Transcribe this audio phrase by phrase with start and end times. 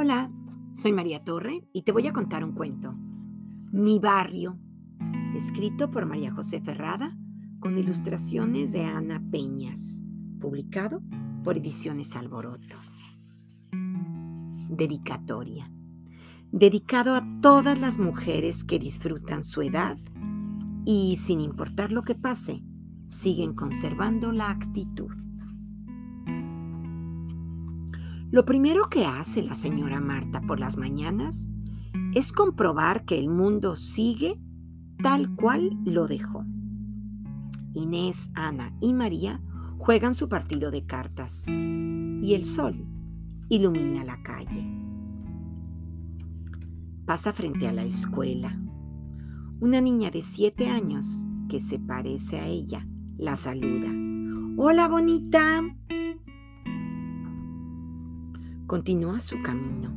[0.00, 0.30] Hola,
[0.74, 2.94] soy María Torre y te voy a contar un cuento.
[3.72, 4.56] Mi barrio,
[5.34, 7.18] escrito por María José Ferrada
[7.58, 10.00] con ilustraciones de Ana Peñas,
[10.40, 11.02] publicado
[11.42, 12.76] por Ediciones Alboroto.
[14.70, 15.68] Dedicatoria.
[16.52, 19.98] Dedicado a todas las mujeres que disfrutan su edad
[20.84, 22.62] y, sin importar lo que pase,
[23.08, 25.27] siguen conservando la actitud.
[28.30, 31.48] Lo primero que hace la señora Marta por las mañanas
[32.14, 34.38] es comprobar que el mundo sigue
[35.02, 36.44] tal cual lo dejó.
[37.72, 39.40] Inés, Ana y María
[39.78, 42.86] juegan su partido de cartas y el sol
[43.48, 44.66] ilumina la calle.
[47.06, 48.60] Pasa frente a la escuela.
[49.60, 52.86] Una niña de siete años que se parece a ella
[53.16, 53.90] la saluda.
[54.58, 55.62] Hola bonita,
[58.68, 59.90] continúa su camino.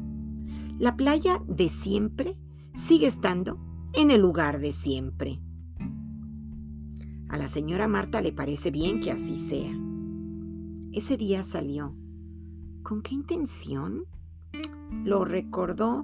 [0.79, 2.35] La playa de siempre
[2.73, 3.59] sigue estando
[3.93, 5.39] en el lugar de siempre.
[7.29, 9.71] A la señora Marta le parece bien que así sea.
[10.91, 11.95] Ese día salió.
[12.81, 14.05] ¿Con qué intención?
[15.03, 16.03] Lo recordó.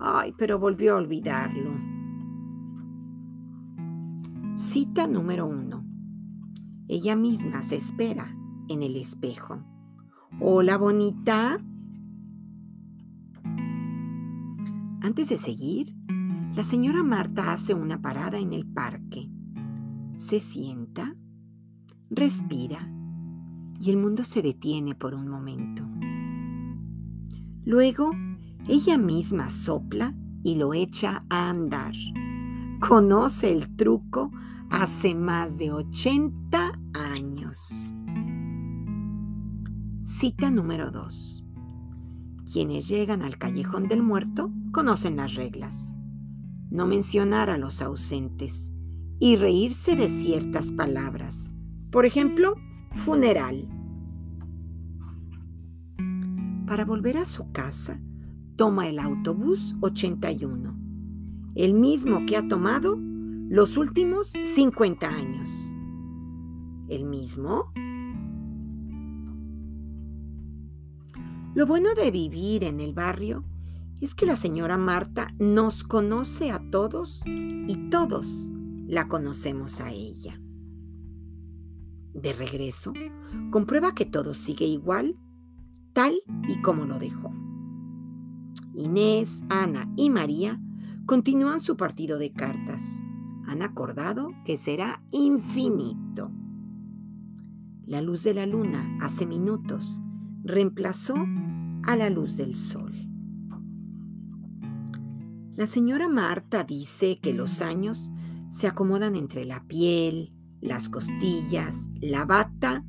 [0.00, 1.72] Ay, pero volvió a olvidarlo.
[4.54, 5.84] Cita número uno.
[6.88, 8.34] Ella misma se espera
[8.68, 9.64] en el espejo.
[10.40, 11.60] Hola, bonita.
[15.06, 15.94] Antes de seguir,
[16.56, 19.30] la señora Marta hace una parada en el parque.
[20.16, 21.14] Se sienta,
[22.10, 22.90] respira
[23.78, 25.88] y el mundo se detiene por un momento.
[27.64, 28.10] Luego,
[28.66, 30.12] ella misma sopla
[30.42, 31.94] y lo echa a andar.
[32.80, 34.32] Conoce el truco
[34.70, 37.92] hace más de 80 años.
[40.02, 41.45] Cita número 2.
[42.56, 45.94] Quienes llegan al callejón del muerto conocen las reglas.
[46.70, 48.72] No mencionar a los ausentes
[49.20, 51.50] y reírse de ciertas palabras.
[51.90, 52.54] Por ejemplo,
[52.92, 53.68] funeral.
[56.66, 58.00] Para volver a su casa,
[58.56, 60.78] toma el autobús 81,
[61.56, 62.98] el mismo que ha tomado
[63.50, 65.50] los últimos 50 años.
[66.88, 67.66] ¿El mismo?
[71.56, 73.42] Lo bueno de vivir en el barrio
[74.02, 78.52] es que la señora Marta nos conoce a todos y todos
[78.86, 80.38] la conocemos a ella.
[82.12, 82.92] De regreso,
[83.50, 85.18] comprueba que todo sigue igual,
[85.94, 87.32] tal y como lo dejó.
[88.74, 90.60] Inés, Ana y María
[91.06, 93.02] continúan su partido de cartas.
[93.46, 96.30] Han acordado que será infinito.
[97.86, 100.02] La luz de la luna hace minutos
[100.46, 101.16] reemplazó
[101.84, 102.92] a la luz del sol.
[105.56, 108.10] La señora Marta dice que los años
[108.50, 110.30] se acomodan entre la piel,
[110.60, 112.84] las costillas, la bata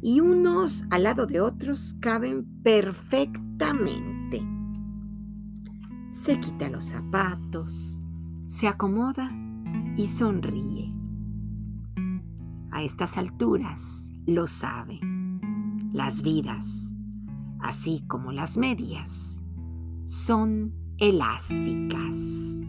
[0.00, 4.42] y unos al lado de otros caben perfectamente.
[6.10, 8.00] Se quita los zapatos,
[8.46, 9.30] se acomoda
[9.96, 10.94] y sonríe.
[12.70, 15.00] A estas alturas lo sabe.
[15.92, 16.94] Las vidas
[17.60, 19.42] así como las medias,
[20.04, 22.62] son elásticas.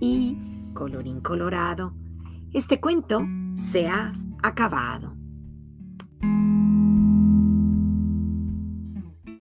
[0.00, 0.38] Y,
[0.74, 1.94] colorín colorado,
[2.52, 3.22] este cuento
[3.54, 4.12] se ha
[4.42, 5.16] acabado.